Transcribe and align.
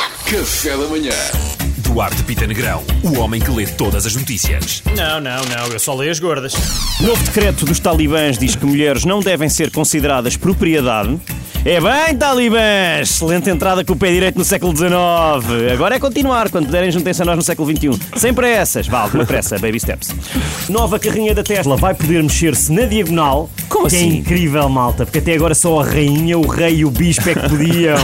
Café 0.00 0.70
da 0.76 0.86
manhã. 0.86 1.10
Duarte 1.78 2.22
Pita 2.22 2.46
Negrão, 2.46 2.82
o 3.02 3.18
homem 3.18 3.40
que 3.40 3.50
lê 3.50 3.66
todas 3.66 4.06
as 4.06 4.14
notícias. 4.14 4.82
Não, 4.96 5.20
não, 5.20 5.44
não, 5.44 5.66
eu 5.72 5.78
só 5.78 5.94
leio 5.94 6.10
as 6.12 6.18
gordas. 6.20 6.54
Novo 7.00 7.22
decreto 7.24 7.64
dos 7.64 7.80
talibãs 7.80 8.38
diz 8.38 8.54
que 8.56 8.64
mulheres 8.64 9.04
não 9.04 9.20
devem 9.20 9.48
ser 9.48 9.70
consideradas 9.70 10.36
propriedade. 10.36 11.18
É 11.64 11.78
bem, 11.80 12.16
talibãs! 12.16 13.10
Excelente 13.10 13.50
entrada 13.50 13.84
com 13.84 13.92
o 13.92 13.96
pé 13.96 14.10
direito 14.12 14.38
no 14.38 14.44
século 14.44 14.74
XIX. 14.74 14.90
Agora 15.74 15.96
é 15.96 15.98
continuar, 15.98 16.48
quando 16.48 16.66
puderem 16.66 16.90
juntem-se 16.90 17.20
a 17.20 17.24
nós 17.24 17.36
no 17.36 17.42
século 17.42 17.68
XXI. 17.76 17.90
Sem 18.16 18.32
pressas, 18.32 18.86
vá, 18.86 19.00
alguma 19.00 19.26
pressa, 19.26 19.58
baby 19.58 19.78
steps. 19.80 20.14
Nova 20.70 20.98
carrinha 20.98 21.34
da 21.34 21.42
Tesla 21.42 21.76
vai 21.76 21.92
poder 21.92 22.22
mexer-se 22.22 22.72
na 22.72 22.82
diagonal. 22.86 23.50
Como 23.68 23.88
que 23.88 23.96
É 23.96 23.98
assim? 23.98 24.16
incrível, 24.18 24.66
malta, 24.70 25.04
porque 25.04 25.18
até 25.18 25.34
agora 25.34 25.54
só 25.54 25.80
a 25.80 25.84
rainha, 25.84 26.38
o 26.38 26.46
rei 26.46 26.76
e 26.76 26.84
o 26.84 26.90
bispo 26.90 27.28
é 27.28 27.34
que 27.34 27.48
podiam. 27.48 27.98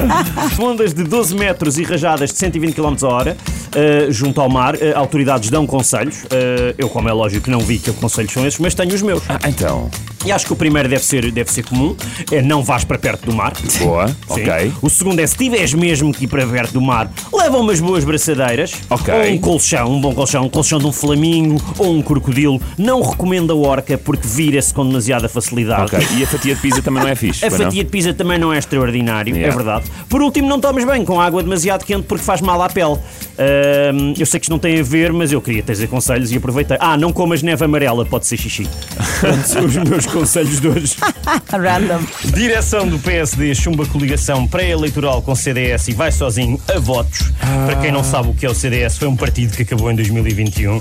Ondas 0.58 0.94
de 0.94 1.04
12 1.04 1.34
metros 1.34 1.78
e 1.78 1.82
rajadas 1.82 2.32
de 2.32 2.38
120 2.38 2.74
km 2.74 2.96
hora 3.04 3.36
uh, 3.36 4.12
junto 4.12 4.40
ao 4.40 4.48
mar. 4.48 4.74
Uh, 4.74 4.96
autoridades 4.96 5.50
dão 5.50 5.66
conselhos. 5.66 6.24
Uh, 6.24 6.74
eu, 6.78 6.88
como 6.88 7.08
é 7.08 7.12
lógico, 7.12 7.50
não 7.50 7.60
vi 7.60 7.78
que 7.78 7.92
conselhos 7.92 8.32
são 8.32 8.46
esses, 8.46 8.58
mas 8.58 8.74
tenho 8.74 8.94
os 8.94 9.02
meus. 9.02 9.22
Ah, 9.28 9.48
então. 9.48 9.90
E 10.26 10.32
acho 10.32 10.44
que 10.44 10.52
o 10.52 10.56
primeiro 10.56 10.88
deve 10.88 11.04
ser, 11.04 11.30
deve 11.30 11.52
ser 11.52 11.62
comum. 11.62 11.94
É 12.32 12.42
não 12.42 12.60
vás 12.64 12.82
para 12.82 12.98
perto 12.98 13.26
do 13.26 13.32
mar. 13.32 13.52
Boa, 13.78 14.06
ok. 14.28 14.72
O 14.82 14.90
segundo 14.90 15.20
é 15.20 15.26
se 15.26 15.36
tiveres 15.36 15.72
mesmo 15.72 16.12
que 16.12 16.24
ir 16.24 16.26
para 16.26 16.44
perto 16.44 16.72
do 16.72 16.80
mar, 16.80 17.08
leva 17.32 17.56
umas 17.58 17.78
boas 17.78 18.02
braçadeiras. 18.02 18.72
Ok. 18.90 19.14
Ou 19.14 19.30
um 19.34 19.38
colchão, 19.38 19.88
um 19.88 20.00
bom 20.00 20.12
colchão, 20.12 20.44
um 20.44 20.48
colchão 20.48 20.80
de 20.80 20.86
um 20.86 20.90
flamingo 20.92 21.62
ou 21.78 21.92
um 21.94 22.02
crocodilo. 22.02 22.60
Não 22.76 23.00
recomendo 23.02 23.52
a 23.52 23.54
orca 23.56 23.96
porque 23.96 24.26
vira-se 24.26 24.74
com 24.74 24.84
demasiada 24.84 25.28
facilidade. 25.28 25.94
Ok. 25.94 26.06
E 26.18 26.24
a 26.24 26.26
fatia 26.26 26.56
de 26.56 26.60
pizza 26.60 26.82
também 26.82 27.04
não 27.04 27.08
é 27.08 27.14
fixe. 27.16 27.44
A 27.44 27.48
pois 27.48 27.60
não? 27.60 27.66
fatia 27.68 27.84
de 27.84 27.90
pizza 27.90 28.12
também 28.12 28.36
não 28.36 28.52
é 28.52 28.58
extraordinário, 28.58 29.36
Yeah. 29.36 29.52
é 29.52 29.56
verdade. 29.56 29.84
Por 30.08 30.22
último, 30.22 30.48
não 30.48 30.58
tomes 30.58 30.84
bem 30.84 31.04
com 31.04 31.20
água 31.20 31.40
demasiado 31.40 31.84
quente 31.84 32.04
porque 32.04 32.24
faz 32.24 32.40
mal 32.40 32.60
à 32.62 32.68
pele. 32.68 32.96
Ahm, 33.38 34.14
eu 34.18 34.26
sei 34.26 34.40
que 34.40 34.44
isto 34.46 34.50
não 34.50 34.58
tem 34.58 34.80
a 34.80 34.82
ver, 34.82 35.12
mas 35.12 35.30
eu 35.30 35.40
queria 35.40 35.62
trazer 35.62 35.86
conselhos 35.86 36.32
e 36.32 36.36
aproveitei. 36.36 36.76
Ah, 36.80 36.96
não 36.96 37.12
comas 37.12 37.42
neve 37.42 37.64
amarela, 37.64 38.04
pode 38.04 38.26
ser 38.26 38.36
xixi. 38.36 38.66
Portanto, 39.20 39.64
os 39.66 39.76
meus 39.76 40.06
conselhos 40.16 40.62
de 40.62 40.68
hoje. 40.68 40.96
Random. 41.52 42.00
Direção 42.34 42.88
do 42.88 42.98
PSD 42.98 43.54
chumba 43.54 43.84
coligação 43.84 44.48
pré-eleitoral 44.48 45.20
com 45.20 45.36
CDS 45.36 45.88
e 45.88 45.92
vai 45.92 46.10
sozinho 46.10 46.58
a 46.74 46.78
votos. 46.78 47.30
Para 47.66 47.76
quem 47.76 47.92
não 47.92 48.02
sabe 48.02 48.30
o 48.30 48.34
que 48.34 48.46
é 48.46 48.48
o 48.48 48.54
CDS, 48.54 48.96
foi 48.96 49.08
um 49.08 49.16
partido 49.16 49.54
que 49.54 49.62
acabou 49.62 49.90
em 49.90 49.94
2021. 49.94 50.80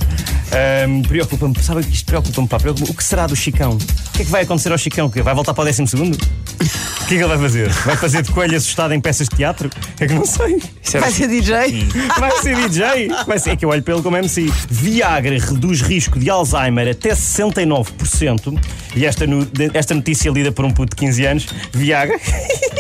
Ahm, 0.52 1.02
preocupa-me, 1.02 1.56
sabe 1.62 1.84
que 1.84 1.94
isto 1.94 2.06
preocupa-me, 2.06 2.48
pá, 2.48 2.58
preocupa-me. 2.60 2.92
O 2.92 2.94
que 2.94 3.04
será 3.04 3.28
do 3.28 3.36
Chicão? 3.36 3.72
O 3.74 3.78
que 4.14 4.22
é 4.22 4.26
que 4.26 4.32
vai 4.32 4.44
acontecer 4.44 4.72
ao 4.72 4.78
Chicão? 4.78 5.10
Que 5.10 5.22
Vai 5.22 5.34
voltar 5.34 5.54
para 5.54 5.64
o 5.64 5.66
12 5.66 5.88
segundo? 5.88 6.16
O 6.16 7.08
que 7.08 7.16
é 7.16 7.18
que 7.18 7.24
ele 7.24 7.28
vai 7.28 7.38
fazer? 7.38 7.70
Vai 7.70 7.98
fazer 7.98 8.22
de 8.24 8.32
coelho 8.32 8.56
assustado 8.58 8.94
em 8.94 9.00
peças 9.00 9.28
de 9.28 9.36
teatro? 9.36 9.70
É 10.00 10.08
que 10.08 10.14
não 10.14 10.26
sei. 10.26 10.62
Vai 11.00 11.12
ser 11.12 11.28
DJ? 11.28 11.88
Vai 12.20 12.32
ser 12.42 12.56
DJ? 12.70 13.10
Vai 13.28 13.38
ser, 13.40 13.50
é 13.52 13.56
que 13.56 13.66
eu 13.66 13.70
olho 13.70 13.84
para 13.84 13.94
ele 13.94 14.02
como 14.04 14.18
MC. 14.18 14.52
Viagra 14.70 15.38
reduz 15.38 15.82
risco 15.82 16.18
de 16.18 16.30
Alzheimer 16.30 16.88
até 16.90 17.10
69%. 17.14 18.58
E 18.96 19.06
esta, 19.06 19.28
no- 19.28 19.48
esta 19.74 19.94
notícia 19.94 20.30
lida 20.32 20.52
por 20.52 20.66
um 20.66 20.72
puto 20.72 20.96
de 20.96 20.96
15 20.96 21.26
anos. 21.26 21.48
Viagra 21.74 22.18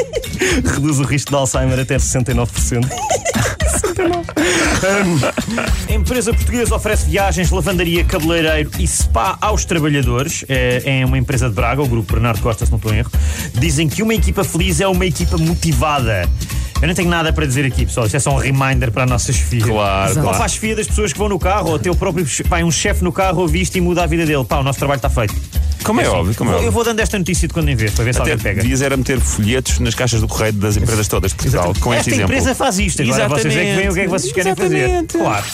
reduz 0.73 0.99
o 0.99 1.03
risco 1.03 1.29
de 1.31 1.35
Alzheimer 1.37 1.79
até 1.79 1.97
69%. 1.97 2.87
69. 3.95 4.25
Hum, 5.05 5.19
a 5.89 5.93
empresa 5.93 6.33
portuguesa 6.33 6.75
oferece 6.75 7.09
viagens, 7.09 7.49
lavandaria, 7.49 8.03
cabeleireiro 8.03 8.69
e 8.77 8.85
spa 8.87 9.37
aos 9.39 9.65
trabalhadores. 9.65 10.43
É, 10.49 11.01
é 11.01 11.05
uma 11.05 11.17
empresa 11.17 11.49
de 11.49 11.55
Braga, 11.55 11.81
o 11.81 11.87
grupo 11.87 12.13
Bernardo 12.13 12.41
Costa, 12.41 12.65
se 12.65 12.71
não 12.71 12.77
estou 12.77 12.93
em 12.93 12.97
erro. 12.97 13.11
Dizem 13.53 13.87
que 13.87 14.03
uma 14.03 14.13
equipa 14.13 14.43
feliz 14.43 14.81
é 14.81 14.87
uma 14.87 15.05
equipa 15.05 15.37
motivada. 15.37 16.29
Eu 16.81 16.87
não 16.89 16.93
tenho 16.93 17.09
nada 17.09 17.31
para 17.31 17.45
dizer 17.45 17.65
aqui, 17.65 17.85
pessoal. 17.85 18.05
Isto 18.05 18.17
é 18.17 18.19
só 18.19 18.31
um 18.31 18.37
reminder 18.37 18.91
para 18.91 19.03
a 19.03 19.05
nossa 19.05 19.31
chefia. 19.31 19.61
Claro, 19.63 20.15
Ou 20.17 20.21
claro. 20.21 20.37
faz 20.37 20.51
chefia 20.51 20.75
das 20.75 20.87
pessoas 20.87 21.13
que 21.13 21.17
vão 21.17 21.29
no 21.29 21.39
carro, 21.39 21.69
ou 21.69 21.75
até 21.77 21.89
o 21.89 21.95
próprio 21.95 22.25
pá, 22.49 22.59
um 22.59 22.71
chefe 22.71 23.03
no 23.03 23.11
carro 23.11 23.41
ouvir 23.41 23.61
isto 23.61 23.77
e 23.77 23.81
muda 23.81 24.03
a 24.03 24.05
vida 24.05 24.25
dele. 24.25 24.43
Pá, 24.43 24.57
o 24.57 24.63
nosso 24.63 24.77
trabalho 24.77 24.97
está 24.97 25.09
feito. 25.09 25.33
Como 25.85 26.01
é 26.01 26.07
óbvio, 26.09 26.35
como 26.35 26.49
é 26.49 26.53
eu 26.53 26.57
óbvio. 26.57 26.71
vou 26.71 26.83
dando 26.83 26.99
esta 26.99 27.17
notícia 27.17 27.47
de 27.47 27.53
quando 27.53 27.69
em 27.69 27.75
vez, 27.75 27.91
para 27.91 28.03
ver 28.05 28.13
se 28.13 28.19
Até 28.21 28.31
alguém 28.31 28.43
pega. 28.43 28.61
devias 28.61 28.81
era 28.81 28.97
meter 28.97 29.19
folhetos 29.19 29.79
nas 29.79 29.93
caixas 29.95 30.19
do 30.21 30.27
correio 30.27 30.53
das 30.53 30.75
empresas 30.77 31.07
todas 31.07 31.31
de 31.31 31.37
Portugal, 31.37 31.73
com 31.79 31.93
este 31.93 31.99
Esta 32.09 32.09
exemplo. 32.11 32.23
empresa 32.35 32.55
faz 32.55 32.79
isto, 32.79 33.01
agora 33.03 33.27
vocês 33.29 33.55
é 33.55 33.59
que 33.65 33.75
veem 33.75 33.89
o 33.89 33.93
que 33.93 33.99
é 33.99 34.03
que 34.03 34.09
vocês 34.09 34.31
querem 34.33 34.51
Exatamente. 34.53 35.13
fazer. 35.13 35.23
Claro. 35.23 35.45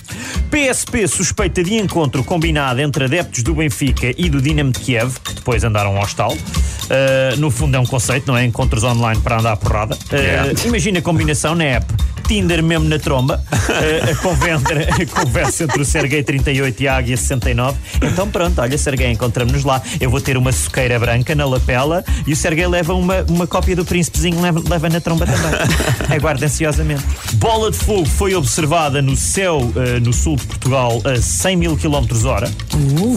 PSP 0.50 1.08
suspeita 1.08 1.64
de 1.64 1.76
encontro 1.76 2.24
combinado 2.24 2.82
entre 2.82 3.06
adeptos 3.06 3.44
do 3.44 3.54
Benfica 3.56 4.14
e 4.18 4.30
do 4.30 4.42
Dinamo 4.42 4.72
de 4.72 4.80
Kiev, 4.80 5.18
que 5.24 5.34
depois 5.36 5.64
andaram 5.64 5.98
ao 5.98 6.04
estalo. 6.06 6.34
Uh, 6.34 7.38
no 7.40 7.50
fundo 7.52 7.76
é 7.78 7.80
um 7.80 7.86
conceito, 7.86 8.28
não 8.28 8.38
é? 8.38 8.44
Encontros 8.44 8.84
online 8.84 9.22
para 9.22 9.40
andar 9.40 9.54
à 9.54 9.58
porrada. 9.58 9.96
Uh, 9.96 10.22
Yeah. 10.22 10.52
Imagina 10.66 11.00
a 11.00 11.02
combinação 11.02 11.56
na 11.56 11.64
app. 11.64 11.86
Tinder 12.32 12.64
mesmo 12.64 12.88
na 12.88 12.98
tromba, 12.98 13.44
uh, 13.52 14.08
a, 14.10 14.16
conversa, 14.16 14.74
a 14.74 15.06
conversa 15.06 15.64
entre 15.66 15.82
o 15.82 15.86
Serguei 15.86 16.24
38 16.24 16.82
e 16.82 16.88
a 16.88 16.96
Águia 16.96 17.18
69. 17.18 17.78
Então 18.04 18.26
pronto, 18.30 18.62
olha, 18.62 18.78
Serguei, 18.78 19.12
encontramos-nos 19.12 19.66
lá. 19.66 19.82
Eu 20.00 20.10
vou 20.10 20.22
ter 20.22 20.38
uma 20.38 20.54
suqueira 20.54 20.98
branca 20.98 21.36
na 21.36 21.46
lapela 21.46 22.06
e 22.26 22.32
o 22.32 22.36
Serguei 22.38 22.66
leva 22.68 22.94
uma, 22.94 23.26
uma 23.28 23.46
cópia 23.46 23.76
do 23.76 23.84
príncipezinho, 23.84 24.42
leva, 24.42 24.64
leva 24.66 24.88
na 24.88 25.02
tromba 25.02 25.26
também. 25.26 25.52
Aguarda 26.16 26.46
ansiosamente. 26.46 27.04
Bola 27.34 27.70
de 27.70 27.76
fogo 27.76 28.06
foi 28.06 28.34
observada 28.34 29.02
no 29.02 29.18
céu 29.18 29.70
eh, 29.76 30.00
no 30.00 30.14
sul 30.14 30.38
de 30.38 30.46
Portugal 30.46 31.02
a 31.04 31.22
100 31.22 31.58
mil 31.58 31.76
km 31.76 32.26
hora. 32.26 32.50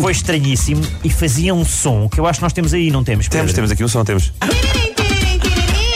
Foi 0.00 0.10
estranhíssimo 0.10 0.82
e 1.04 1.08
fazia 1.08 1.54
um 1.54 1.64
som 1.64 2.08
que 2.08 2.18
eu 2.18 2.26
acho 2.26 2.40
que 2.40 2.42
nós 2.42 2.52
temos 2.52 2.74
aí, 2.74 2.90
não 2.90 3.04
temos? 3.04 3.28
Temos, 3.28 3.52
Pedro? 3.52 3.54
temos 3.54 3.70
aqui 3.70 3.84
um 3.84 3.88
som, 3.88 4.04
temos. 4.04 4.32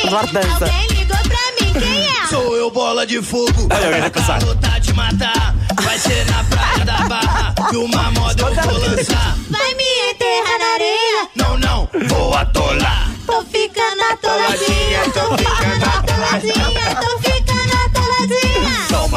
Eduardo 0.04 0.32
dança. 0.32 0.97
Quem 1.72 2.06
é? 2.06 2.26
Sou 2.28 2.56
eu, 2.56 2.70
bola 2.70 3.06
de 3.06 3.22
fogo. 3.22 3.68
Olha 3.70 3.88
o 3.88 3.90
gajo 3.90 4.06
a 4.06 4.10
passar. 4.10 4.40
Vou 4.40 4.54
tá 4.56 4.80
te 4.80 4.92
matar. 4.92 5.54
Vai 5.82 5.98
ser 5.98 6.26
na 6.26 6.44
praia 6.44 6.84
da 6.84 7.08
barra. 7.08 7.54
Que 7.70 7.76
uma 7.76 8.10
moda 8.12 8.42
eu 8.42 8.54
vou 8.54 8.78
lançar. 8.78 9.36
Vai 9.50 9.74
me 9.74 9.84
enterrar 10.10 10.58
na 10.58 10.74
areia? 10.74 11.28
Não, 11.34 11.58
não, 11.58 11.88
vou 12.08 12.34
atolar. 12.34 13.10
Tô 13.26 13.42
ficando 13.42 14.02
atoladinha, 14.12 15.04
tô 15.12 15.36
ficando 15.36 15.77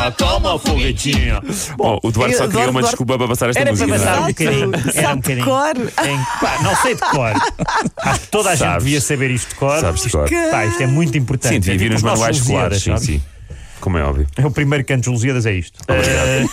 Toma, 0.09 0.11
toma, 0.11 0.59
foguetinho. 0.59 1.39
Bom, 1.77 1.99
o 2.01 2.11
Duarte 2.11 2.35
só 2.37 2.47
queria 2.47 2.69
uma 2.69 2.81
desculpa 2.81 3.17
para 3.17 3.27
passar 3.27 3.49
esta 3.49 3.59
Era 3.61 3.73
para 3.73 3.87
música. 3.87 3.99
passar 3.99 4.17
um 4.17 4.21
não 4.21 4.27
é? 4.27 4.33
bocadinho. 4.33 4.71
Era 4.95 5.09
um 5.13 5.15
bocadinho. 5.17 5.45
cor? 5.45 5.77
Em- 5.77 6.17
pá, 6.39 6.57
não 6.63 6.75
sei 6.77 6.95
de 6.95 7.01
cor. 7.01 7.33
Acho 7.97 8.19
que 8.21 8.27
toda 8.27 8.49
a 8.49 8.55
gente 8.55 8.67
Sabes. 8.67 8.83
devia 8.83 9.01
saber 9.01 9.31
isto 9.31 9.49
de 9.49 9.55
cor. 9.55 9.79
Sabes 9.79 10.01
de 10.01 10.09
cor. 10.09 10.29
Pá, 10.51 10.65
isto 10.65 10.81
é 10.83 10.87
muito 10.87 11.17
importante. 11.17 11.53
Sim, 11.53 11.59
devia 11.59 11.73
É 11.75 11.77
vir 11.77 11.83
tipo 11.85 11.93
nos 11.93 12.03
manuais 12.03 12.37
escolares. 12.37 12.81
Sim, 12.83 12.97
sim. 12.97 13.21
Como 13.81 13.97
é 13.97 14.03
óbvio. 14.03 14.27
É 14.37 14.45
o 14.45 14.51
primeiro 14.51 14.85
canto 14.85 15.03
de 15.03 15.09
Lusíadas, 15.09 15.45
é 15.45 15.53
isto. 15.53 15.79
Eh, 15.87 16.45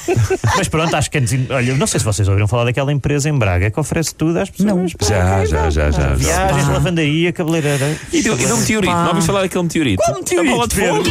mas 0.56 0.66
pronto, 0.66 0.94
acho 0.96 1.10
que 1.10 1.18
antes. 1.18 1.38
Olha, 1.50 1.74
não 1.74 1.86
sei 1.86 2.00
se 2.00 2.06
vocês 2.06 2.26
ouviram 2.26 2.48
falar 2.48 2.64
daquela 2.64 2.90
empresa 2.92 3.28
em 3.28 3.38
Braga 3.38 3.70
que 3.70 3.78
oferece 3.78 4.14
tudo 4.14 4.38
às 4.38 4.48
pessoas. 4.50 4.72
Não. 4.74 4.86
pá. 4.98 5.06
Já, 5.06 5.44
já, 5.44 5.70
já, 5.70 5.90
já. 5.90 5.90
já. 5.90 6.14
Viagens, 6.14 6.68
lavandaria, 6.68 7.32
cabeleireira. 7.32 7.96
E 8.12 8.22
do, 8.22 8.32
e 8.40 8.46
do 8.46 8.56
meteorito? 8.56 8.92
Não 8.92 9.08
ouviste 9.08 9.26
falar 9.26 9.42
daquele 9.42 9.62
meteorito? 9.64 10.02
Qual 10.02 10.16
meteorito, 10.18 10.50
A 10.50 10.54
bola 10.56 10.68
de 10.68 10.74
fogo. 10.74 11.02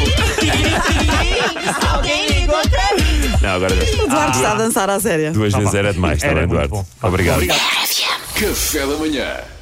Alguém 1.94 2.28
ligou 2.28 2.62
pra 2.70 2.96
mim. 2.96 3.38
Não, 3.42 3.50
agora 3.50 3.74
Eduardo 3.76 4.36
está 4.36 4.52
a 4.52 4.56
dançar 4.56 4.90
à 4.90 5.00
séria. 5.00 5.32
duas 5.32 5.54
vezes 5.54 5.74
era 5.74 5.94
demais, 5.94 6.22
está 6.22 6.34
bem, 6.34 6.48
Duarte? 6.48 6.70
bom. 6.70 6.86
Obrigado. 7.04 7.46
Café 8.36 8.80
da 8.80 8.98
manhã. 8.98 9.57